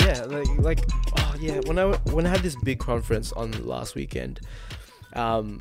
[0.00, 0.80] yeah like like
[1.18, 4.40] oh yeah when i when i had this big conference on last weekend
[5.14, 5.60] um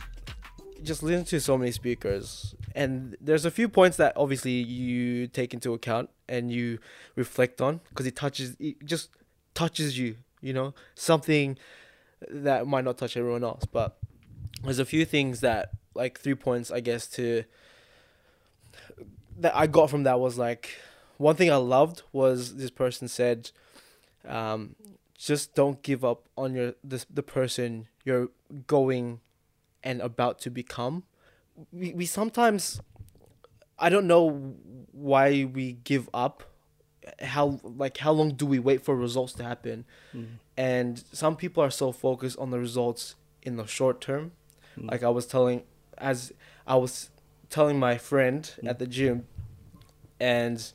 [0.83, 5.53] just listen to so many speakers and there's a few points that obviously you take
[5.53, 6.79] into account and you
[7.15, 9.09] reflect on because it touches it just
[9.53, 10.73] touches you you know?
[10.95, 11.57] Something
[12.29, 13.97] that might not touch everyone else but
[14.63, 17.43] there's a few things that like three points i guess to
[19.37, 20.79] that i got from that was like
[21.17, 23.51] one thing i loved was this person said
[24.27, 24.75] um,
[25.17, 28.29] just don't give up on your this the person you're
[28.67, 29.19] going
[29.83, 31.03] and about to become.
[31.71, 32.81] We we sometimes
[33.79, 34.55] I don't know
[34.91, 36.43] why we give up.
[37.21, 39.85] How like how long do we wait for results to happen?
[40.13, 40.27] Mm.
[40.55, 44.33] And some people are so focused on the results in the short term.
[44.77, 44.91] Mm.
[44.91, 45.63] Like I was telling
[45.97, 46.31] as
[46.67, 47.09] I was
[47.49, 48.69] telling my friend Mm.
[48.69, 49.25] at the gym
[50.19, 50.71] and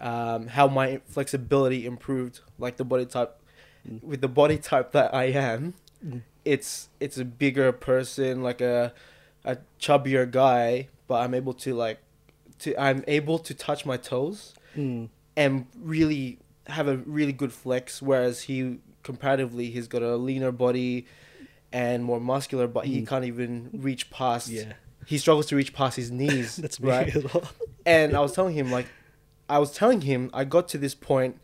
[0.00, 3.40] um, how my flexibility improved, like the body type,
[3.88, 4.02] Mm.
[4.02, 6.22] with the body type that I am, Mm.
[6.44, 8.92] it's it's a bigger person, like a
[9.44, 11.98] a chubbier guy, but I'm able to like
[12.60, 15.08] to I'm able to touch my toes Mm.
[15.36, 21.06] and really have a really good flex, whereas he comparatively he's got a leaner body
[21.72, 23.06] and more muscular, but he Mm.
[23.06, 24.48] can't even reach past.
[24.50, 24.72] Yeah,
[25.06, 26.56] He struggles to reach past his knees.
[26.62, 27.16] that's me right.
[27.86, 28.86] And I was telling him like,
[29.48, 31.38] I was telling him I got to this point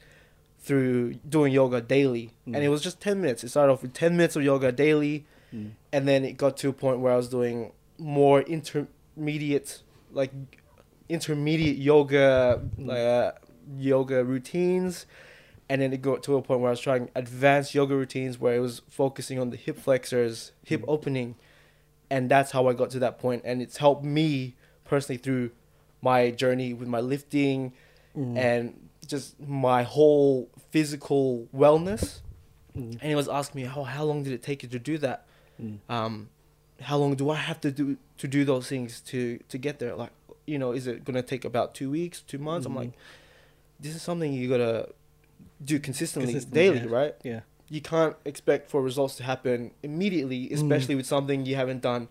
[0.58, 2.62] through doing yoga daily, and Mm.
[2.62, 3.42] it was just ten minutes.
[3.44, 5.24] It started off with ten minutes of yoga daily,
[5.55, 5.70] Mm.
[5.92, 10.30] and then it got to a point where I was doing more intermediate, like
[11.08, 12.86] intermediate yoga, Mm.
[12.86, 13.33] like uh,
[13.78, 15.06] yoga routines,
[15.68, 18.55] and then it got to a point where I was trying advanced yoga routines where
[18.56, 20.88] it was focusing on the hip flexors, hip Mm.
[20.88, 21.34] opening,
[22.12, 25.50] and that's how I got to that point, and it's helped me personally through
[26.10, 27.72] my journey with my lifting
[28.16, 28.36] Mm.
[28.36, 28.62] and
[29.06, 32.20] just my whole physical wellness.
[32.77, 32.92] Mm.
[33.00, 35.18] And he was asking me, "How how long did it take you to do that?
[35.60, 35.78] Mm.
[35.89, 36.28] Um,
[36.90, 39.94] how long do I have to do to do those things to to get there?
[40.02, 40.12] Like,
[40.46, 42.67] you know, is it gonna take about two weeks, two months?
[42.67, 42.83] I'm Mhm.
[42.83, 42.92] like,
[43.80, 44.90] this is something you gotta
[45.64, 46.96] do consistently, Consistent, daily, yeah.
[46.98, 47.14] right?
[47.24, 47.40] Yeah.
[47.72, 50.52] You can't expect for results to happen immediately, Mm.
[50.58, 52.08] especially with something you haven't done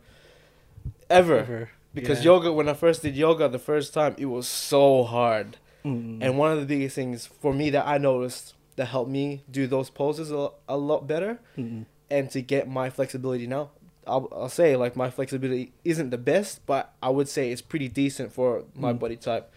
[1.09, 1.37] ever.
[1.39, 1.69] Ever.
[1.93, 2.31] Because Yeah.
[2.31, 5.57] yoga, when I first did yoga the first time, it was so hard.
[5.85, 6.19] Mm.
[6.23, 9.67] And one of the biggest things for me that I noticed that helped me do
[9.67, 11.85] those poses a, a lot better Mm.
[12.09, 13.69] and to get my flexibility now.
[14.07, 17.87] I'll, I'll say like my flexibility isn't the best, but I would say it's pretty
[17.87, 18.99] decent for my Mm.
[18.99, 19.51] body type.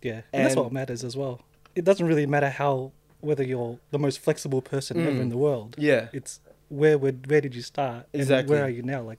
[0.00, 1.40] Yeah, and, that's what matters as well.
[1.74, 2.92] It doesn't really matter how
[3.24, 5.20] whether you're the most flexible person ever Mm.
[5.22, 5.76] in the world.
[5.78, 8.06] Yeah, It's where would where did you start?
[8.12, 8.54] and Exactly.
[8.54, 9.02] where are you now?
[9.02, 9.18] Like,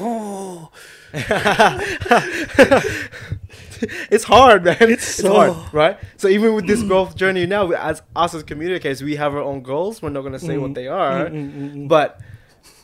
[0.00, 0.70] oh,
[4.10, 4.76] it's hard, man.
[4.80, 5.98] It's It's, so- hard, right?
[6.16, 9.62] So even with this growth journey now, as us as communicators, we have our own
[9.62, 10.02] goals.
[10.02, 10.60] We're not gonna say Mm.
[10.62, 11.88] what they are, Mm, mm, mm, mm.
[11.88, 12.20] but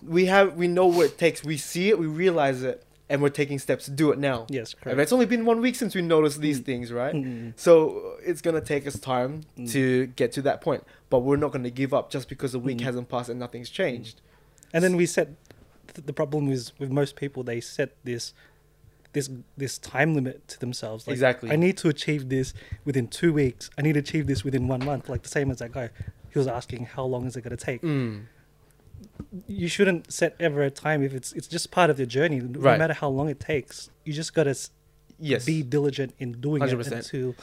[0.07, 1.45] we have we know what it takes.
[1.45, 4.47] We see it, we realize it, and we're taking steps to do it now.
[4.51, 4.93] yes, correct.
[4.93, 6.65] And it's only been one week since we noticed these Mm.
[6.65, 7.15] things, right?
[7.15, 9.71] Mm, mm, So it's gonna take us time Mm.
[9.73, 12.79] to get to that point, but we're not gonna give up just because a week
[12.79, 12.83] Mm.
[12.83, 14.21] hasn't passed and nothing's changed.
[14.75, 15.29] And then we set
[15.95, 18.35] th- the problem is with most people they set this
[19.15, 21.07] this this time limit to themselves.
[21.07, 21.51] Like, Exactly.
[21.51, 22.53] I need to achieve this
[22.85, 23.71] within two weeks.
[23.79, 25.09] I need to achieve this within one month.
[25.09, 25.89] Like the same as that guy.
[26.31, 27.81] He was asking how long is it going to take.
[29.35, 29.43] Mm.
[29.47, 32.41] You shouldn't set ever a time if it's it's just part of the journey.
[32.41, 32.79] No Right.
[32.79, 34.55] matter how long it takes, you just got to
[35.21, 36.93] Yes, be diligent in doing it 100%.
[36.93, 37.35] until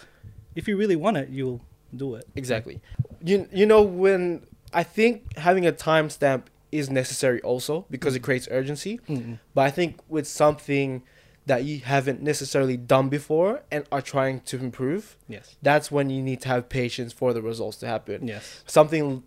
[0.55, 1.61] if you really want it, you'll
[1.95, 2.25] do it.
[2.35, 2.79] exactly.
[3.23, 8.47] You you know when I think having a timestamp is necessary also because it creates
[8.51, 8.99] urgency.
[9.09, 9.39] Mm-mm.
[9.53, 11.03] But I think with something
[11.45, 15.55] that you haven't necessarily done before and are trying to improve, Yes.
[15.61, 18.27] that's when you need to have patience for the results to happen.
[18.27, 18.63] Yes.
[18.65, 19.23] something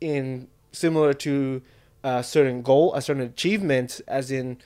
[0.00, 1.62] in similar to
[2.02, 4.58] a certain goal, a certain achievement, as in,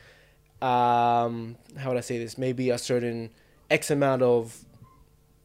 [0.62, 2.39] um, how would I say this?
[2.39, 3.31] Maybe a certain
[3.71, 4.65] X amount of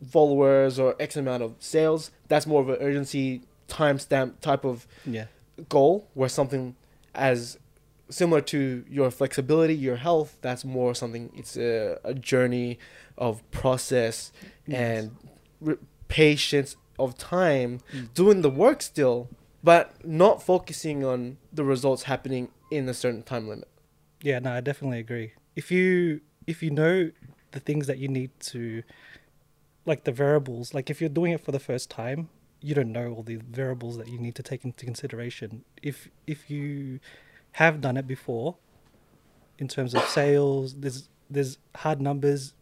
[0.09, 2.11] followers or X amount of sales.
[2.27, 5.25] That's more of an urgency timestamp type of Yeah.
[5.69, 6.75] goal, where something
[7.13, 7.57] as
[8.09, 11.31] similar to your flexibility, your health, that's more something.
[11.35, 12.77] It's a, a journey
[13.17, 14.31] of process
[14.67, 14.79] Yes.
[14.79, 15.15] and
[15.61, 15.75] re-
[16.07, 18.13] patience of time Mm.
[18.13, 19.29] doing the work still
[19.63, 23.67] but not focusing on the results happening in a certain time limit
[24.21, 25.33] Yeah, no, I definitely agree.
[25.55, 27.11] If you if you know
[27.51, 28.83] the things that you need to
[29.85, 32.29] like the variables, like if you're doing it for the first time,
[32.61, 35.63] you don't know all the variables that you need to take into consideration.
[35.81, 36.99] If if you
[37.53, 38.57] have done it before
[39.57, 42.53] in terms of sales, there's there's hard numbers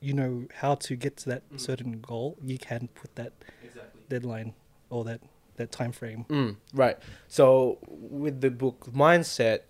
[0.00, 1.60] you know how to get to that Mm.
[1.60, 3.32] certain goal, you can put that
[3.64, 4.02] Exactly.
[4.10, 4.54] deadline
[4.90, 5.20] or that
[5.56, 6.24] that time frame.
[6.28, 6.98] Mm, right.
[7.28, 9.60] So with the book mindset,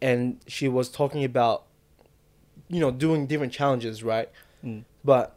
[0.00, 1.64] and she was talking about,
[2.68, 4.30] you know, doing different challenges, right?
[4.64, 4.84] Mm.
[5.04, 5.36] But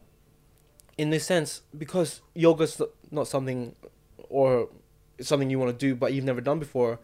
[0.98, 2.80] in this sense, because yoga's
[3.10, 3.74] not something,
[4.28, 4.68] or
[5.20, 6.98] something you want to do, but you've never done before,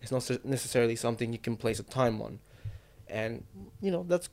[0.00, 2.38] it's not necessarily something you can place a time on,
[3.08, 3.44] and
[3.80, 4.28] you know that's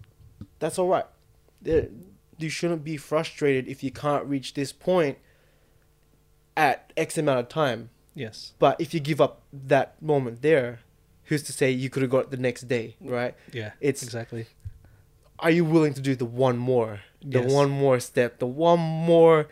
[0.59, 1.05] that's all right.
[1.61, 1.87] There,
[2.37, 5.17] you shouldn't be frustrated if you can't reach this point
[6.55, 7.89] at X amount of time.
[8.15, 8.53] Yes.
[8.59, 10.79] But if you give up that moment there,
[11.25, 13.35] who's to say you could have got the next day, right?
[13.51, 13.71] Yeah.
[13.81, 14.47] It's exactly.
[15.39, 17.51] are you willing to do the one more, the Yes.
[17.51, 19.47] one more step, the one more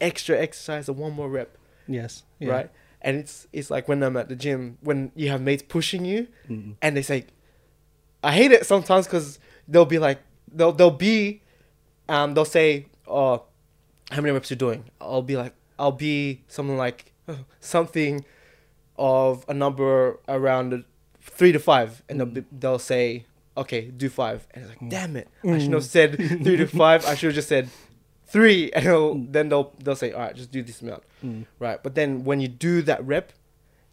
[0.00, 1.56] extra exercise, the one more rep,
[1.88, 2.22] Yes.
[2.38, 2.50] Yeah.
[2.50, 2.70] right?
[3.00, 6.28] And it's it's like when I'm at the gym when you have mates pushing you
[6.48, 6.74] Mm.
[6.82, 7.24] and they say,
[8.22, 10.18] I hate it sometimes because they'll be like
[10.52, 11.40] they'll they'll be,
[12.08, 13.44] um they'll say, oh,
[14.10, 14.84] how many reps you doing?
[15.00, 17.11] I'll be like I'll be something like
[17.60, 18.24] something
[18.96, 20.84] of a number around
[21.20, 23.24] three to five, and they'll they'll say,
[23.56, 24.90] okay, do five, and it's like, Mm.
[24.90, 27.04] damn it, I should have said three to five.
[27.06, 27.68] I should have just said
[28.26, 31.46] three, and they'll, then they'll they'll say, all right, just do this amount, Mm.
[31.58, 31.82] right?
[31.82, 33.32] But then when you do that rep.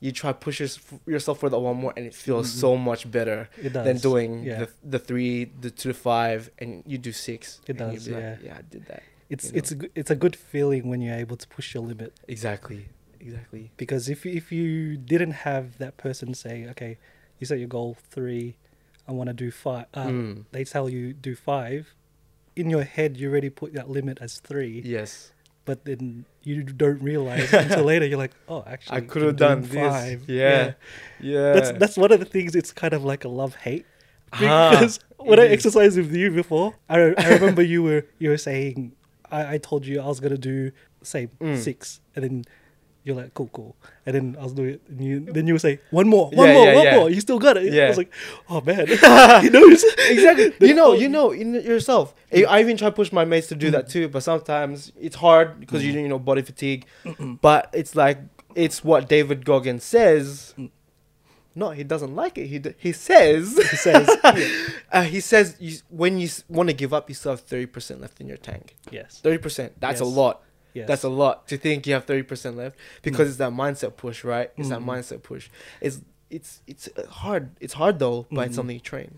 [0.01, 0.61] You try to push
[1.05, 2.59] yourself for the one more, and it feels Mhm.
[2.61, 4.59] so much better than doing Yeah.
[4.59, 7.59] the the three, the two to five, and you do six.
[7.67, 8.15] It does, yeah.
[8.15, 9.03] Like, yeah, I did that.
[9.29, 9.57] It's you know.
[9.57, 12.87] it's a, it's a good feeling when you're able to push your limit Exactly.
[13.19, 13.71] Exactly.
[13.77, 16.97] because if you- if you didn't have that person say, okay,
[17.37, 18.55] you set your goal three,
[19.07, 19.85] I want to do five.
[19.93, 20.45] Uh, Mm.
[20.51, 21.93] They tell you do five.
[22.55, 25.31] In your head, you already put that limit as three, Yes.
[25.65, 28.05] but then you don't realize until later.
[28.05, 30.25] You're like, oh, actually, I could have done five.
[30.27, 30.29] this.
[30.35, 30.73] Yeah.
[31.19, 31.53] Yeah.
[31.53, 32.55] That's that's one of the things.
[32.55, 33.85] It's kind of like a love hate
[34.33, 35.53] Ah, because when I is.
[35.53, 38.93] exercised with you before, I, I remember you were you were saying
[39.31, 40.71] I, I told you I was gonna do
[41.01, 41.57] say Mm.
[41.57, 42.45] six, and then
[43.03, 43.75] you're like cool cool,
[44.05, 46.53] and then I was doing it, and you then you say one more, one Yeah,
[46.53, 46.95] more, yeah, one yeah.
[46.97, 47.09] more.
[47.09, 47.71] You still got it.
[47.73, 47.85] yeah.
[47.85, 48.11] I was like,
[48.49, 48.87] oh man,
[49.41, 50.53] he knows exactly.
[50.67, 52.13] You know, you know in yourself.
[52.33, 53.91] I I even try to push my mates to do that Mm.
[53.91, 56.85] too, but sometimes it's hard because you you know body fatigue.
[57.41, 58.19] But it's like
[58.55, 60.53] it's what David Goggins says.
[60.57, 60.69] Mm.
[61.55, 62.45] No, he doesn't like it.
[62.47, 64.07] He d- he says He says,
[64.91, 67.99] uh, he says you, when you want to give up, you still have thirty percent
[68.01, 68.75] left in your tank.
[68.91, 69.73] yes, Thirty percent.
[69.79, 70.41] That's a lot.
[70.79, 73.95] Yes, That's a lot to think you have thirty percent left because it's that mindset
[73.97, 74.49] push, right?
[74.57, 74.85] It's that Mm.
[74.93, 75.49] mindset push.
[75.81, 77.43] It's it's it's uh, hard.
[77.59, 78.55] It's hard though, but it's Mhm.
[78.55, 79.11] something you train.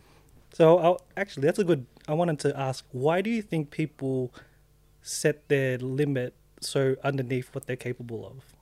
[0.54, 1.86] So I'll, actually, that's a good.
[2.08, 4.34] I wanted to ask, why do you think people
[5.02, 8.56] set their limit so underneath what they're capable of?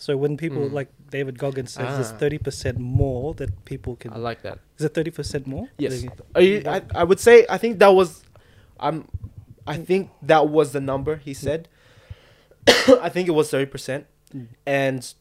[0.00, 0.72] So when people Mm.
[0.72, 2.18] like David Goggins says, there's Ah.
[2.22, 4.12] thirty percent more that people can.
[4.12, 4.58] I like that.
[4.78, 5.68] Is it thirty percent more?
[5.76, 8.22] Yes, Are you, I I would say I think that was,
[8.78, 9.08] I'm,
[9.66, 11.68] I think that was the number he said.
[13.02, 14.48] I think it was thirty percent, Mm.
[14.66, 15.14] and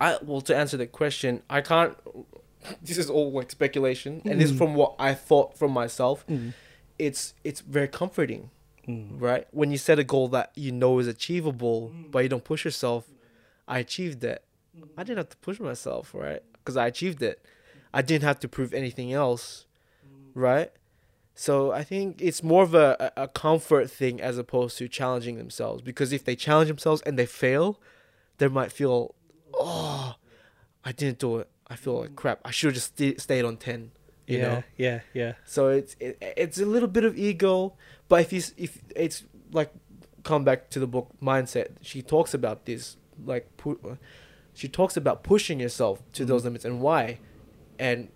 [0.00, 1.96] I well to answer the question, I can't.
[2.80, 4.58] This is all like speculation, and this is Mm.
[4.58, 6.24] from what I thought from myself.
[6.28, 6.54] Mm.
[6.98, 8.50] It's it's very comforting,
[8.88, 9.20] Mm.
[9.20, 9.46] right?
[9.50, 12.10] When you set a goal that you know is achievable, Mm.
[12.12, 13.08] but you don't push yourself.
[13.66, 14.44] I achieved it.
[14.96, 16.42] I didn't have to push myself, right?
[16.52, 17.44] Because I achieved it.
[17.92, 19.66] I didn't have to prove anything else,
[20.34, 20.70] right?
[21.34, 25.82] So I think it's more of a, a comfort thing as opposed to challenging themselves.
[25.82, 27.80] Because if they challenge themselves and they fail,
[28.38, 29.14] they might feel,
[29.54, 30.14] oh,
[30.84, 31.48] I didn't do it.
[31.68, 32.40] I feel like crap.
[32.44, 33.92] I should have just st- stayed on ten.
[34.26, 34.62] You yeah, know.
[34.76, 35.32] yeah, yeah.
[35.44, 37.74] So it's it, it's a little bit of ego,
[38.08, 39.72] but if you if it's like
[40.22, 43.98] come back to the book mindset, she talks about this like pu-
[44.54, 46.44] she talks about pushing yourself to those Mhm.
[46.44, 47.18] limits and why,
[47.78, 48.08] and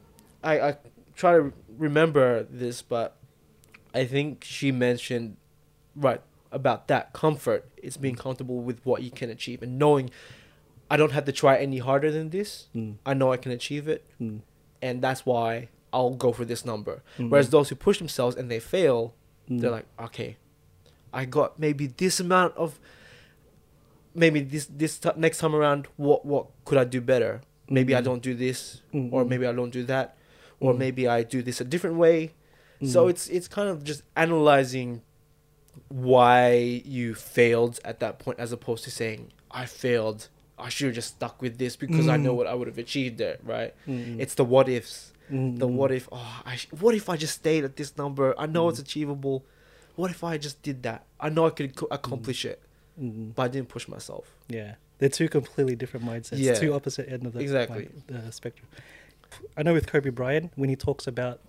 [0.44, 0.76] I I
[1.16, 3.16] try to remember this, but
[3.94, 5.36] I think she mentioned
[5.94, 6.20] right
[6.52, 7.68] about that comfort.
[7.76, 10.10] It's being comfortable with what you can achieve and knowing
[10.90, 12.68] I don't have to try any harder than this.
[12.74, 12.96] Mm.
[13.04, 14.40] I know I can achieve it, Mm.
[14.80, 17.02] and that's why I'll go for this number.
[17.18, 17.30] Mhm.
[17.30, 19.14] Whereas those who push themselves and they fail,
[19.48, 19.72] they're Mm.
[19.72, 20.36] like, okay,
[21.12, 22.78] I got maybe this amount of,
[24.14, 27.40] maybe this this t- next time around, what what could I do better?
[27.68, 28.04] Maybe I Mhm.
[28.04, 29.28] don't do this, or Mhm.
[29.28, 30.16] maybe I don't do that,
[30.60, 30.78] or Mm.
[30.78, 32.32] maybe I do this a different way.
[32.84, 33.10] So Mm.
[33.10, 35.02] it's it's kind of just analyzing
[35.88, 40.28] why you failed at that point, as opposed to saying I failed.
[40.58, 42.36] I should have just stuck with this because I know Mm.
[42.38, 43.74] what I would have achieved there, right?
[43.86, 44.18] Mm.
[44.18, 45.58] It's the what ifs Mm.
[45.58, 48.46] the what if oh I sh- what if I just stayed at this number I
[48.46, 48.84] know it's Mm.
[48.84, 49.44] achievable
[49.96, 52.60] what if I just did that I know I could co- accomplish it
[53.00, 53.34] Mm.
[53.34, 56.38] but I didn't push myself Yeah, they're two completely different mindsets.
[56.38, 56.54] Yeah.
[56.54, 57.88] Two opposite end of the Exactly.
[58.08, 58.68] mind- the spectrum.
[59.56, 61.40] I know with Kobe Bryant, when he talks about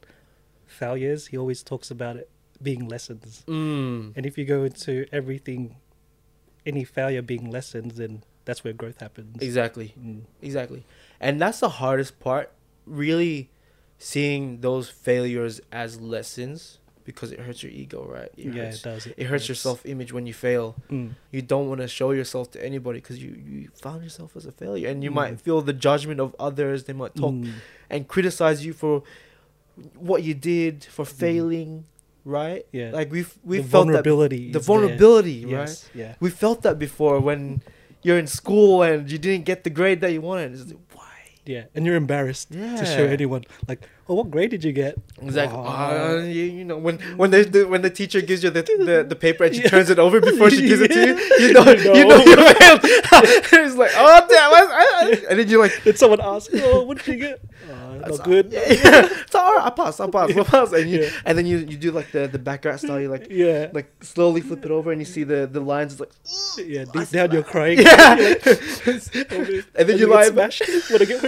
[0.65, 2.29] failures, he always talks about it
[2.61, 3.43] being lessons.
[3.47, 4.13] Mm.
[4.15, 5.77] And if you go into everything,
[6.65, 9.41] any failure being lessons, then that's where growth happens.
[9.41, 9.93] Exactly.
[9.99, 10.21] Mm.
[10.41, 10.85] Exactly.
[11.19, 12.51] And that's the hardest part,
[12.85, 13.49] really
[13.97, 18.29] seeing those failures as lessons because it hurts your ego, right?
[18.37, 19.07] It yeah, hurts, it does.
[19.21, 20.75] it hurts your self image when you fail.
[20.91, 21.11] Mm.
[21.31, 24.51] You don't want to show yourself to anybody because you, you found yourself as a
[24.51, 24.87] failure.
[24.91, 25.19] And you Mm.
[25.21, 26.83] might feel the judgment of others.
[26.83, 27.53] They might talk Mm.
[27.89, 28.95] and criticize you for
[30.09, 31.13] what you did, for Mm.
[31.23, 31.69] failing,
[32.25, 32.63] right?
[32.71, 32.91] Yeah.
[32.99, 33.93] Like we've, we the felt that.
[33.93, 34.51] vulnerability.
[34.51, 34.75] The is there.
[34.75, 35.51] vulnerability, right?
[35.69, 35.89] Yes.
[35.95, 36.15] Yeah.
[36.19, 37.61] We felt that before when
[38.03, 40.53] you're in school and you didn't get the grade that you wanted.
[40.53, 41.03] It's like, why?
[41.45, 41.63] Yeah.
[41.73, 42.75] And you're embarrassed Yeah.
[42.81, 43.43] to show anyone.
[43.67, 44.97] Like, oh, what grade did you get?
[45.21, 45.57] Exactly.
[45.59, 45.65] Oh.
[45.65, 49.05] Uh, you, you know when when the, the when the teacher gives you the the,
[49.07, 49.69] the paper and she Yeah.
[49.69, 51.15] turns it over before she gives it to you,
[51.47, 52.23] you know You you know know.
[52.23, 52.79] you failed.
[52.83, 55.83] it's like oh damn, I, I, and then you're like.
[55.83, 57.41] Did someone ask, oh, what did you get?
[57.97, 58.51] "That's not good.
[58.51, 59.07] Yeah, yeah.
[59.23, 59.65] It's all right.
[59.65, 59.99] I pass.
[59.99, 60.29] I pass.
[60.35, 60.71] I pass.
[60.71, 61.09] And you, Yeah.
[61.25, 62.99] and then you, you do like the the backyard style.
[63.01, 63.69] You like Yeah.
[63.73, 65.93] like slowly flip it over and you see the the lines.
[65.93, 66.11] It's like
[66.67, 66.85] yeah.
[66.93, 67.79] Deep down, you're crying.
[67.79, 68.13] yeah.
[68.15, 71.23] and and then you lie smashed when I get.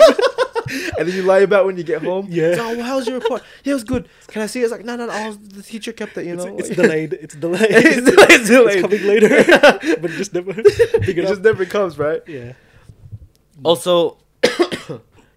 [0.69, 2.27] And then you lie about when you get home.
[2.29, 2.49] Yeah.
[2.49, 3.43] It's, oh, well, how's your report?
[3.63, 4.07] Yeah, it was good.
[4.27, 4.63] Can I see it?
[4.63, 5.13] It's like no, no, no.
[5.13, 6.25] Oh, the teacher kept it.
[6.25, 6.57] You know.
[6.57, 7.13] it's delayed.
[7.13, 7.67] It's delayed.
[7.69, 8.77] it's, delayed, it's delayed.
[8.77, 12.21] It's coming later, but it just never pick it it just never comes, right?
[12.27, 12.53] Yeah.
[13.63, 14.17] Also,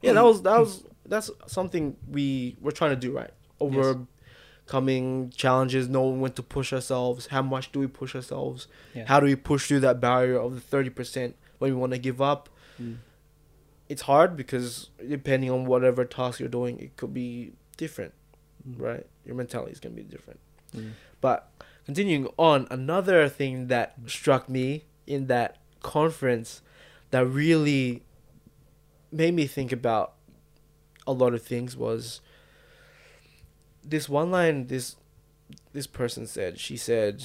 [0.03, 3.31] yeah, that was that was that's something we we're trying to do right.
[3.61, 7.27] Overcoming challenges, knowing when to push ourselves.
[7.27, 8.67] How much do we push ourselves?
[8.95, 9.05] Yeah.
[9.07, 11.99] How do we push through that barrier of the thirty percent when we want to
[11.99, 12.49] give up?
[12.81, 12.97] Mm.
[13.93, 18.15] It's hard because depending on whatever task you're doing, it could be different,
[18.69, 18.81] Mm.
[18.89, 19.07] right?
[19.27, 20.41] Your mentality is gonna be different.
[20.75, 20.93] Mm.
[21.21, 21.39] But
[21.85, 25.51] continuing on, another thing that struck me in that
[25.83, 26.63] conference
[27.11, 28.03] that really
[29.11, 30.15] made me think about
[31.07, 32.21] a lot of things was
[33.85, 34.97] this one line this
[35.73, 37.23] this person said she said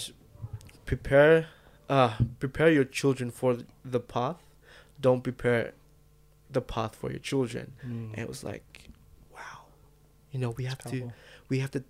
[0.86, 1.48] prepare
[1.88, 4.38] uh prepare your children for the path
[5.00, 5.74] don't prepare
[6.50, 8.12] the path for your children Mm.
[8.14, 8.90] and it was like
[9.34, 9.66] wow
[10.32, 11.14] you know we have to Powerful.
[11.50, 11.84] we have to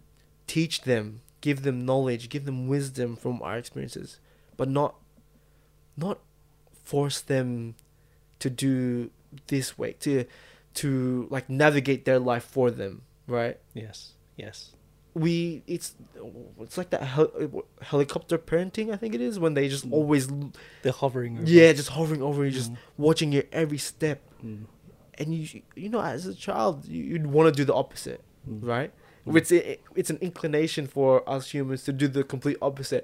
[0.47, 4.19] teach them give them knowledge give them wisdom from our experiences
[4.57, 4.95] but not
[5.95, 6.19] not
[6.83, 7.75] force them
[8.39, 9.09] to do
[9.47, 10.25] this way to
[10.73, 14.13] to like navigate their life for them right Yes.
[14.35, 14.71] Yes.
[15.23, 15.95] We it's
[16.65, 19.93] it's like that hel- helicopter parenting i think it is when they just Mm.
[19.97, 20.27] always
[20.83, 21.33] They're hovering.
[21.39, 21.49] Over.
[21.57, 22.77] yeah just hovering over you just Mm.
[23.07, 24.65] watching your every step Mm.
[25.19, 25.43] and you
[25.75, 28.59] you know as a child you, you'd want to do the opposite Mm.
[28.73, 28.91] right
[29.25, 29.37] Mm.
[29.39, 29.59] it's a,
[29.99, 33.03] it's an inclination for us humans to do the complete opposite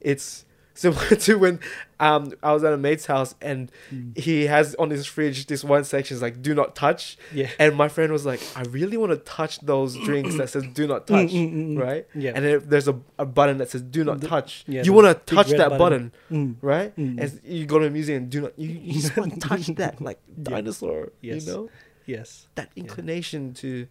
[0.00, 1.60] it's similar to when
[2.00, 4.16] um I was at a mate's house and Mm.
[4.18, 7.50] he has on his fridge this one section is like do not touch Yeah.
[7.58, 10.86] and my friend was like I really want to touch those drinks that says do
[10.86, 12.32] not touch Mm, mm, mm, right Yeah.
[12.34, 15.06] and then there's a, a button that says do not The- touch yeah, you want
[15.08, 16.54] to touch that button, button.
[16.54, 16.56] Mm.
[16.62, 17.20] right Mm.
[17.20, 20.00] and you go to a museum do not you, you just want to touch that
[20.00, 20.44] like Yeah.
[20.44, 21.46] dinosaur Yes.
[21.46, 21.70] you know
[22.06, 22.48] Yes.
[22.56, 22.82] that Yeah.
[22.84, 23.86] inclination to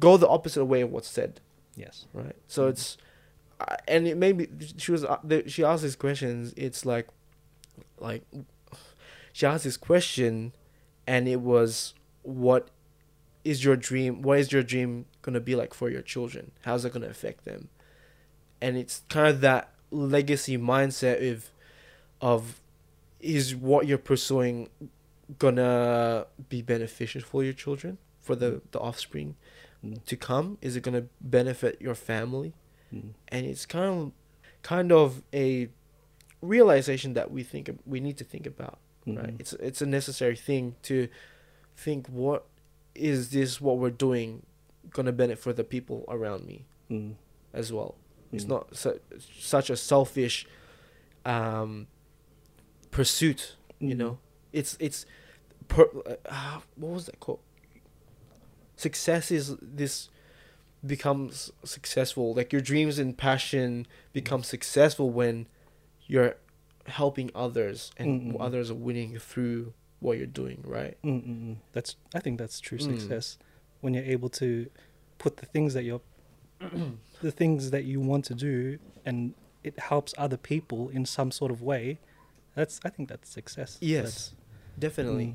[0.00, 1.40] go the opposite way of what's said
[1.76, 2.06] Yes.
[2.12, 2.34] right?
[2.48, 2.98] So it's,
[3.86, 4.48] and it made me.
[4.76, 6.54] She was uh, she asked these questions.
[6.56, 7.08] It's like,
[7.98, 8.22] like,
[9.32, 10.52] she asked this question,
[11.06, 12.68] and it was, what
[13.44, 14.22] is your dream?
[14.22, 16.52] What is your dream gonna be like for your children?
[16.62, 17.68] How's it gonna affect them?
[18.60, 21.50] And it's kind of that legacy mindset of,
[22.20, 22.60] of,
[23.20, 24.68] is what you're pursuing
[25.38, 29.36] gonna be beneficial for your children, for the the offspring?
[29.84, 30.04] Mm.
[30.06, 30.58] to come?
[30.60, 32.52] Is it going to benefit your family?
[32.92, 33.10] Mm.
[33.28, 34.12] And it's kind of
[34.62, 35.68] kind of a
[36.40, 39.26] realization that we think we need to think about, right?
[39.36, 39.40] Mhm.
[39.40, 41.08] It's it's a necessary thing to
[41.76, 42.46] think what
[42.94, 44.44] is this what we're doing
[44.90, 47.14] going to benefit for the people around me Mm.
[47.52, 47.94] as well.
[48.32, 48.48] It's Mm.
[48.48, 50.46] not su- such a selfish
[51.24, 51.86] um
[52.90, 53.98] pursuit, you Mhm.
[53.98, 54.18] know.
[54.52, 55.04] It's it's
[55.68, 55.84] per,
[56.26, 57.40] uh, what was that called?
[58.76, 60.08] Success is this
[60.86, 62.34] becomes successful.
[62.34, 65.46] Like your dreams and passion become successful when
[66.06, 66.36] you're
[66.86, 68.36] helping others and Mm-mm.
[68.40, 70.96] others are winning through what you're doing, right?
[71.02, 71.56] Mm, mm, mm.
[71.72, 72.82] That's I think that's true Mm.
[73.00, 73.38] success
[73.80, 74.68] when you're able to
[75.18, 76.00] put the things that you're
[77.20, 81.50] the things that you want to do and it helps other people in some sort
[81.50, 81.98] of way.
[82.54, 83.78] That's I think that's success.
[83.80, 84.34] Yes,
[84.78, 85.26] definitely.
[85.26, 85.34] Mm.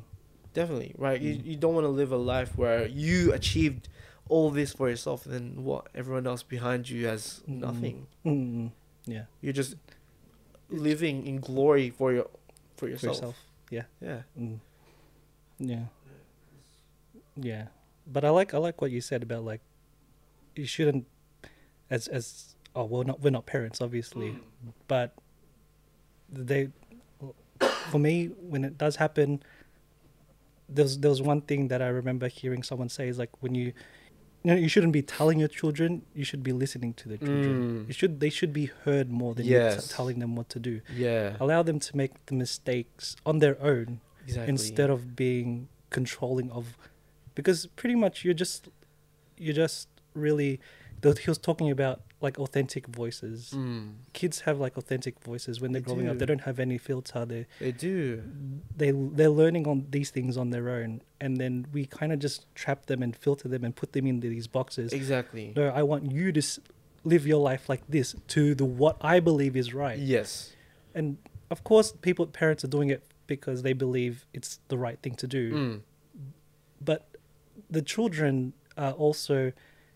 [0.53, 1.19] Definitely, right?
[1.19, 1.45] You, Mm.
[1.45, 3.89] you don't want to live a life where you achieved
[4.29, 7.59] all this for yourself and then what everyone else behind you has Mm.
[7.59, 8.07] nothing.
[8.25, 8.71] Mm, mm, mm.
[9.05, 9.75] Yeah, You're just
[10.69, 12.29] living in glory for your
[12.75, 13.15] for for yourself.
[13.17, 13.35] yourself.
[13.69, 13.83] Yeah.
[14.01, 14.21] Yeah.
[14.39, 14.59] Mm.
[15.59, 15.85] Yeah.
[17.35, 17.67] Yeah.
[18.07, 19.61] But I like I like what you said about like
[20.55, 21.05] you shouldn't
[21.89, 24.35] as as oh well not we're not parents obviously
[24.87, 25.13] but
[26.29, 26.69] they
[27.91, 29.41] for me when it does happen
[30.69, 33.73] there's there was one thing that i remember hearing someone say is like when you
[34.43, 37.55] you know you shouldn't be telling your children you should be listening to the children
[37.55, 37.88] Mm.
[37.88, 39.88] you should they should be heard more than Yes.
[39.88, 41.38] t- telling them what to do Yeah.
[41.39, 44.50] allow them to make the mistakes on their own Exactly.
[44.50, 46.77] instead of being controlling of
[47.35, 48.69] because pretty much you're just
[49.38, 50.59] you're just really
[51.25, 55.81] he was talking about like authentic voices Mm, kids have like authentic voices when they're
[55.81, 58.23] They growing up they don't have any filter they they do.
[58.75, 62.45] They they're learning on these things on their own and then we kind of just
[62.55, 65.53] trap them and filter them and put them into these boxes Exactly.
[65.55, 66.59] no i want you to s-
[67.03, 70.55] live your life like this to the what i believe is right Yes.
[70.95, 71.17] and
[71.51, 75.27] of course people parents are doing it because they believe it's the right thing to
[75.27, 75.81] do Mm.
[76.83, 77.07] but
[77.69, 79.51] the children are also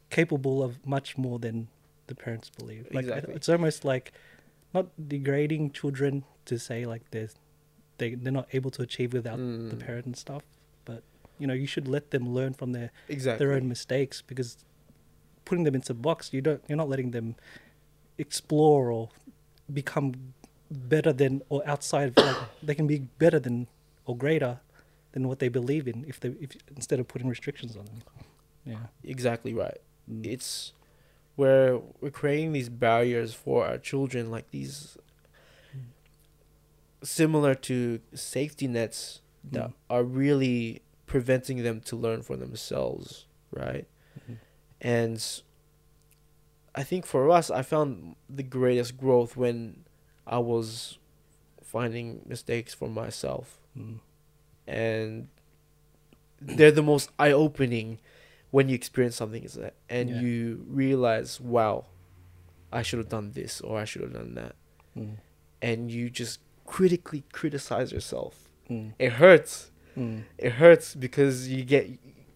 [0.10, 1.68] capable of much more than
[2.08, 3.34] the parents believe like Exactly.
[3.34, 4.12] it's almost like
[4.74, 7.30] not degrading children to say like they're
[7.98, 9.80] they, they're not able to achieve without the Mm.
[9.86, 10.44] parent and stuff
[10.86, 11.04] but
[11.40, 13.46] you know you should let them learn from their Exactly.
[13.46, 14.58] their own mistakes because
[15.46, 17.36] putting them into a box you don't you're not letting them
[18.18, 19.10] explore or
[19.72, 20.14] become
[20.72, 23.68] better than or outside of, like they can be better than
[24.06, 24.60] or greater
[25.14, 28.00] than what they believe in if they if instead of putting restrictions on them
[28.66, 29.80] yeah Exactly right.
[30.12, 30.26] Mm.
[30.26, 30.74] It's
[31.38, 34.98] where we're creating these barriers for our children, like these
[37.04, 39.74] similar to safety nets that Mm.
[39.90, 43.88] are really preventing them to learn for themselves, right?
[44.28, 44.38] Mhm.
[44.82, 45.42] And
[46.76, 49.86] I think for us, I found the greatest growth when
[50.26, 50.98] I was
[51.62, 53.60] finding mistakes for myself.
[53.78, 54.00] Mm.
[54.68, 55.28] And
[56.42, 58.00] they're the most eye opening
[58.52, 60.22] when you experience something is that and Yeah.
[60.22, 61.86] you realize, wow,
[62.72, 64.56] I should have done this or I should have done that.
[64.96, 65.18] Mm.
[65.62, 68.48] And you just critically criticize yourself.
[68.70, 68.94] Mm.
[69.00, 69.72] It hurts.
[69.98, 70.24] Mm.
[70.38, 71.90] It hurts because you get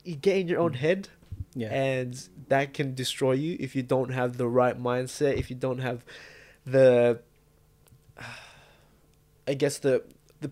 [0.04, 1.10] you get in your own head
[1.54, 5.56] yeah and that can destroy you if you don't have the right mindset if you
[5.56, 6.04] don't have
[6.66, 7.20] the
[9.48, 10.04] i guess the
[10.40, 10.52] the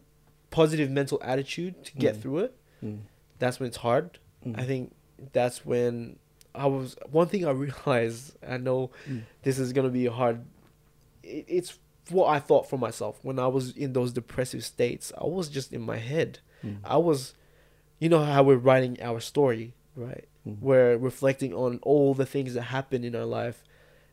[0.50, 2.22] positive mental attitude to get Mm.
[2.22, 3.00] through it Mm.
[3.40, 4.60] that's when it's hard Mm.
[4.60, 4.94] i think
[5.34, 6.18] that's when
[6.54, 8.92] i was one thing i realized i know
[9.44, 10.46] this is going to be hard
[11.24, 11.80] it, it's
[12.12, 15.72] what i thought for myself when i was in those depressive states i was just
[15.74, 16.78] in my head Mm.
[16.84, 17.34] i was
[18.00, 20.58] you know how we're writing our story right Mm.
[20.62, 23.62] we're reflecting on all the things that happened in our life.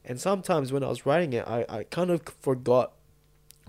[0.04, 2.92] And sometimes when I was writing it, I, I kind of forgot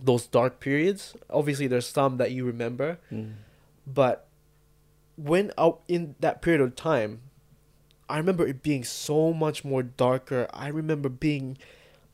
[0.02, 1.14] those dark periods.
[1.30, 3.34] Obviously, there's some that you remember, Mm.
[3.86, 4.28] but
[5.16, 7.22] when I, in that period of time,
[8.10, 10.48] I remember it being so much more darker.
[10.52, 11.58] I remember being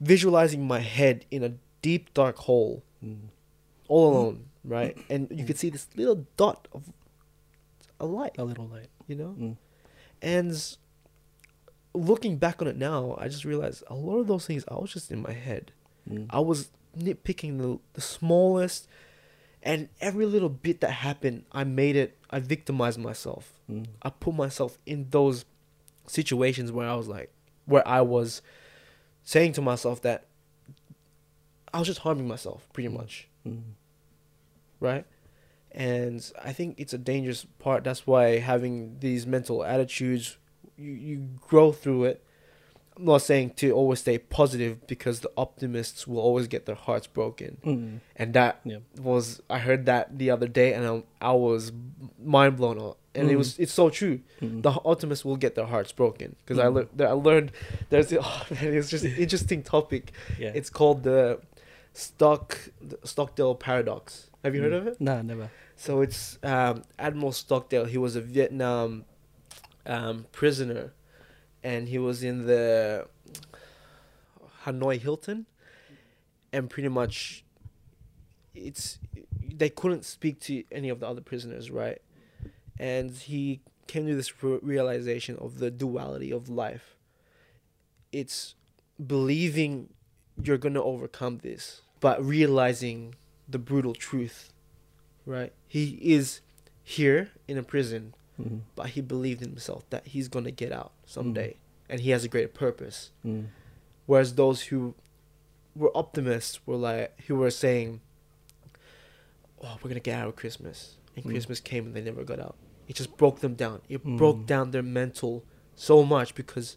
[0.02, 3.28] visualizing my head in a deep, dark hole, Mm.
[3.88, 4.98] all alone, right?
[5.10, 6.92] And you could see this little dot of
[8.00, 9.36] a light, a little light you know?
[9.38, 9.58] Mm.
[10.22, 10.78] And
[11.94, 14.94] looking back on it now, I just realized a lot of those things I was
[14.94, 15.72] just in my head.
[16.10, 16.28] Mm.
[16.30, 18.88] I was nitpicking the the smallest,
[19.62, 22.18] and every little bit that happened, I made it.
[22.30, 23.54] I victimized myself.
[23.70, 23.88] Mm.
[24.02, 25.46] I put myself in those
[26.08, 27.32] situations where I was like,
[27.66, 28.42] where I was
[29.24, 30.26] saying to myself that
[31.74, 32.94] I was just harming myself, pretty Mm.
[32.98, 33.62] much, Mm.
[34.80, 35.06] right?
[35.72, 37.84] And I think it's a dangerous part.
[37.84, 40.38] That's why having these mental attitudes,
[40.78, 42.24] you, you grow through it.
[42.96, 47.08] I'm not saying to always stay positive because the optimists will always get their hearts
[47.08, 47.58] broken.
[47.66, 48.00] Mm.
[48.16, 48.78] And that Yeah.
[49.02, 50.86] was I heard that the other day and
[51.22, 51.72] I, I was
[52.24, 53.00] mind blown out.
[53.16, 53.38] And it Mm.
[53.38, 54.20] was it's so true.
[54.42, 54.62] Mm.
[54.62, 56.76] The optimists will get their hearts broken because I Mm.
[56.76, 57.52] learned I learned
[57.90, 60.12] there's oh man, it's just interesting topic.
[60.38, 61.40] yeah It's called the
[61.94, 64.30] Stock the Stockdale paradox.
[64.44, 64.78] Have you heard Mm.
[64.78, 65.02] of it?
[65.02, 67.86] no never So it's um, Admiral Stockdale.
[67.86, 69.06] He was a Vietnam
[69.86, 70.94] um, prisoner,
[71.64, 73.08] and he was in the
[74.66, 75.46] Hanoi Hilton,
[76.52, 77.44] and pretty much,
[78.56, 79.00] it's
[79.56, 82.02] they couldn't speak to any of the other prisoners, right?
[82.80, 86.96] And he came to this re- realization of the duality of life.
[88.12, 88.56] It's
[89.06, 89.90] believing
[90.42, 93.16] you're gonna overcome this, but realizing
[93.48, 94.50] the brutal truth
[95.26, 95.54] right?
[95.70, 96.42] He is
[96.84, 98.62] here in a prison, Mm.
[98.76, 101.56] but he believed in himself that he's gonna get out someday,
[101.88, 103.12] and he has a greater purpose.
[103.26, 103.46] Mm.
[104.06, 104.96] Whereas those who
[105.78, 108.02] were optimists were like, who were saying,
[109.62, 111.30] "Oh, we're gonna get out of Christmas," and Mm.
[111.32, 112.56] Christmas came and they never got out.
[112.88, 113.82] It just broke them down.
[113.88, 114.18] It Mm.
[114.18, 115.44] broke down their mental
[115.76, 116.76] so much because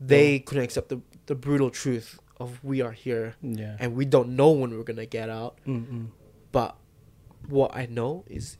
[0.00, 3.76] they couldn't accept the the brutal truth of we are here Yeah.
[3.78, 5.58] and we don't know when we're gonna get out.
[5.66, 6.08] Mm-mm.
[6.50, 6.76] But
[7.48, 8.56] what I know is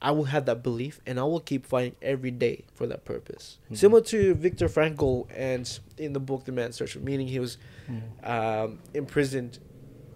[0.00, 3.58] I will have that belief and I will keep fighting every day for that purpose.
[3.70, 3.76] Mhm.
[3.76, 7.56] Similar to Viktor Frankl and in the book The Man's Search, for meaning he was
[7.88, 8.02] Mm.
[8.28, 9.58] um, imprisoned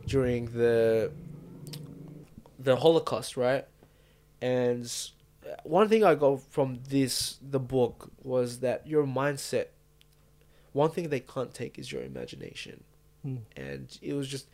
[0.06, 1.10] during the
[2.58, 3.66] the Holocaust, right?
[4.40, 4.90] And
[5.64, 9.66] one thing I got from this the book was that your mindset.
[10.72, 12.84] One thing they can't take is your imagination,
[13.26, 13.38] Mm.
[13.56, 14.46] and it was just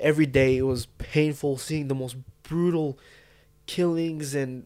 [0.00, 2.98] every day it was painful seeing the most brutal
[3.66, 4.64] killings and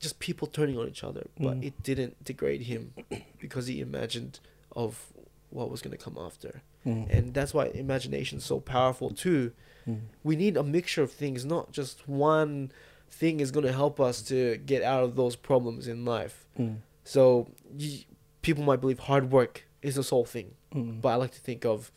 [0.00, 1.26] just people turning on each other.
[1.38, 1.64] But Mm.
[1.68, 2.92] it didn't degrade him
[3.40, 4.40] because he imagined
[4.72, 5.12] of
[5.50, 7.08] what was going to come after Mm.
[7.08, 9.52] and that's why imagination is so powerful too
[9.86, 10.00] Mm.
[10.22, 12.72] we need a mixture of things not just one
[13.10, 16.78] thing is going to help us to get out of those problems in life Mm.
[17.04, 18.04] so y-
[18.42, 21.00] people might believe hard work is the sole thing Mm.
[21.00, 21.92] but i like to think of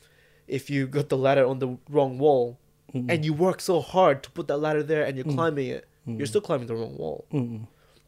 [0.47, 2.57] if you got the ladder on the wrong wall
[2.93, 3.12] Mm.
[3.12, 5.33] and you work so hard to put that ladder there and you're Mm.
[5.36, 7.25] climbing it you're still climbing the wrong wall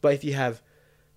[0.02, 0.62] but if you have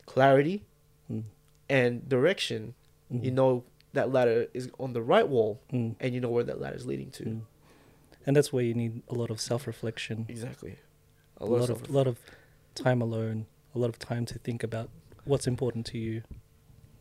[0.06, 0.64] clarity
[1.10, 1.22] Mm.
[1.68, 2.74] and direction
[3.10, 5.94] you know that ladder is on the right wall Mm.
[6.00, 7.40] and you know where that ladder is leading to Mm.
[8.26, 10.74] and that's where you need a lot of self-reflection Exactly.
[11.36, 12.18] a lot of lot of
[12.74, 14.90] time alone a lot of time to think about
[15.24, 16.22] what's important to you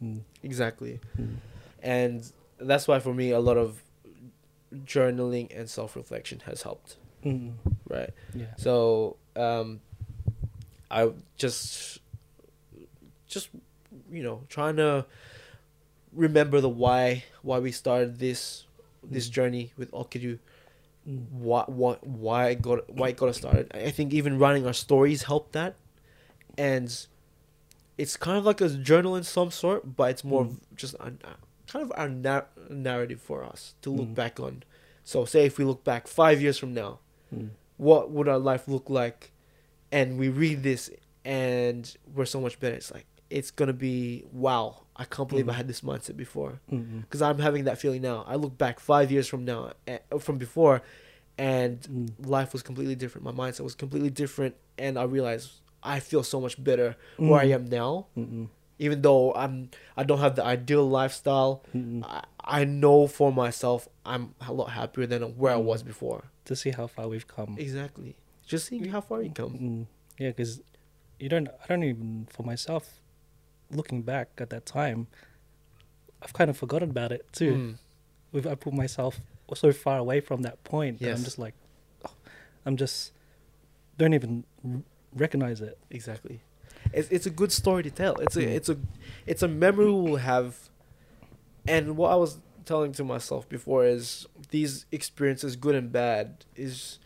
[0.04, 0.22] Mm.
[0.44, 1.00] exactly.
[1.20, 1.36] Mm.
[1.82, 3.84] And that's why for me a lot of
[4.74, 7.54] journaling and self-reflection has helped, Mm.
[7.90, 8.12] right?
[8.34, 9.82] yeah So, um
[10.90, 12.00] I just
[13.28, 13.50] just
[14.12, 15.06] you know, trying to
[16.14, 18.66] remember the why why we started this
[19.04, 19.32] this Mm.
[19.32, 20.40] journey with Okidu,
[21.08, 21.30] Mm.
[21.32, 23.72] why what why it got why it got us started.
[23.74, 25.76] I think even writing our stories helped that,
[26.58, 26.88] and
[27.98, 30.50] it's kind of like a journal in some sort, but it's more Mm.
[30.50, 31.14] of just a,
[31.72, 34.16] kind of our nar- narrative for us to look Mm.
[34.16, 34.64] back on.
[35.04, 37.00] So, say if we look back five years from now,
[37.34, 37.50] Mm.
[37.78, 39.32] what would our life look like?
[39.92, 40.90] And we read this,
[41.26, 41.82] and
[42.16, 42.76] we're so much better.
[42.76, 44.84] It's like it's gonna be wow.
[44.98, 45.62] I can't believe I Mm.
[45.62, 46.60] had this mindset before
[47.02, 48.24] because I'm having that feeling now.
[48.28, 50.82] I look back five years from now, eh, from before,
[51.38, 52.10] and Mm.
[52.38, 53.24] life was completely different.
[53.24, 55.48] My mindset was completely different, and I realized
[55.84, 57.56] I feel so much better where I Mm.
[57.56, 58.08] am now.
[58.18, 58.50] Mm.
[58.86, 61.62] Even though I'm, I don't have the ideal lifestyle.
[61.76, 62.04] Mm.
[62.04, 62.24] I,
[62.62, 65.64] I know for myself, I'm a lot happier than where I Mm.
[65.72, 66.22] was before.
[66.46, 68.16] to see how far we've come Exactly.
[68.52, 69.54] Just seeing how far you come.
[69.54, 69.86] Mm,
[70.18, 70.62] yeah, because
[71.20, 71.48] you don't.
[71.48, 72.84] I don't even for myself.
[73.70, 75.08] Looking back at that time,
[76.24, 77.54] I've kind of forgotten about it too.
[77.54, 77.78] Mm.
[78.34, 79.20] We've I put myself
[79.54, 81.18] so far away from that point that Yes.
[81.20, 81.54] I'm just like,
[82.08, 82.16] oh,
[82.66, 83.14] I'm just
[84.00, 84.82] don't even r-
[85.14, 85.78] recognize it.
[85.92, 86.42] Exactly.
[86.94, 88.16] It's it's a good story to tell.
[88.16, 88.78] It's a it's a
[89.26, 90.56] it's a memory we'll have.
[91.68, 97.00] And what I was telling to myself before is these experiences, good and bad, is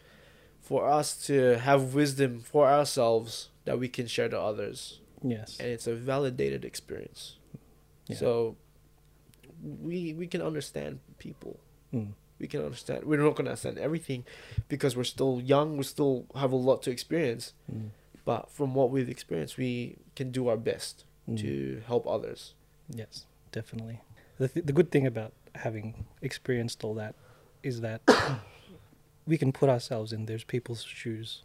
[0.61, 5.57] for us to have wisdom for ourselves that we can share to others, Yes.
[5.59, 7.37] and it's a validated experience.
[8.07, 8.17] Yeah.
[8.17, 8.57] So
[9.81, 11.59] we we can understand people.
[11.93, 13.05] Mm, We can understand.
[13.05, 14.25] We're not gonna understand everything
[14.67, 15.77] because we're still young.
[15.77, 17.53] We still have a lot to experience.
[17.71, 17.89] mm,
[18.25, 21.39] But from what we've experienced, we can do our best mm.
[21.41, 22.55] to help others.
[22.89, 24.01] Yes, definitely.
[24.39, 27.15] The th- the good thing about having experienced all that
[27.63, 28.01] is that
[29.27, 31.43] we can put ourselves in those people's shoes,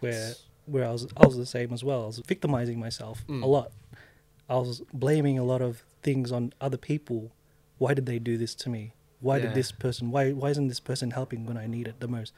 [0.00, 0.34] where
[0.66, 2.02] where I was I was the same as well.
[2.02, 3.42] I was victimizing myself Mm.
[3.42, 3.72] a lot.
[4.48, 7.32] I was blaming a lot of things on other people.
[7.78, 8.92] Why did they do this to me?
[9.20, 9.44] Why Yeah.
[9.46, 10.10] did this person?
[10.10, 12.32] Why why isn't this person helping when I need it the most?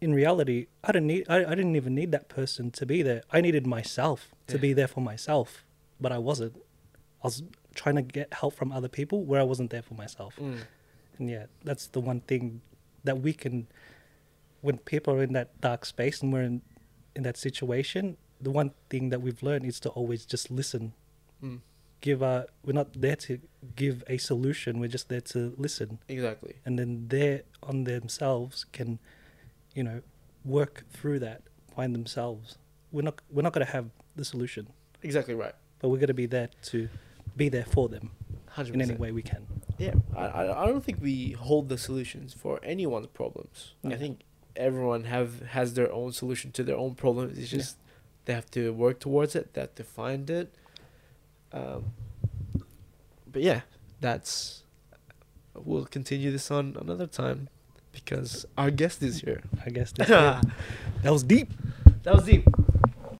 [0.00, 1.26] In reality, I didn't need.
[1.28, 3.22] I, I didn't even need that person to be there.
[3.30, 4.60] I needed myself to Yeah.
[4.60, 5.64] be there for myself,
[6.00, 6.56] but I wasn't.
[7.22, 7.42] I was
[7.74, 10.36] trying to get help from other people where I wasn't there for myself.
[10.40, 10.60] Mm.
[11.18, 12.62] And yeah, that's the one thing
[13.04, 13.66] that we can,
[14.62, 16.62] when people are in that dark space and we're in,
[17.14, 20.94] in that situation, the one thing that we've learned is to always just listen.
[21.44, 21.60] Mm.
[22.00, 23.38] Give a, we're not there to
[23.76, 24.80] give a solution.
[24.80, 26.54] We're just there to listen, Exactly.
[26.64, 28.98] and then they on themselves can,
[29.74, 30.02] you know,
[30.44, 31.42] work through that,
[31.74, 32.58] find themselves.
[32.92, 34.68] We're not we're not gonna have the solution,
[35.02, 35.54] Exactly right.
[35.78, 36.88] but we're gonna be there to
[37.36, 38.10] be there for them
[38.48, 39.46] Hundred in any way we can.
[39.78, 43.74] Yeah, I, I don't think we hold the solutions for anyone's problems.
[43.84, 44.20] I think
[44.56, 47.38] everyone have has their own solution to their own problems.
[47.38, 47.58] It's Yeah.
[47.60, 47.76] just
[48.24, 49.54] they have to work towards it.
[49.54, 50.52] They have to find it.
[51.52, 51.92] Um,
[53.30, 53.60] but yeah,
[54.00, 54.64] that's.
[55.54, 57.48] We'll continue this on another time
[57.92, 59.42] because our guest is here.
[59.64, 60.12] I guess that's it.
[60.12, 60.44] that
[61.02, 61.52] that was deep.
[62.02, 62.44] That was deep.